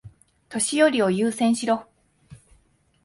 [0.49, 1.85] 年寄りを優先しろ。